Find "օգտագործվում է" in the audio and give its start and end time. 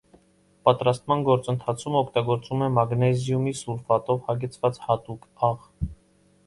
1.99-2.71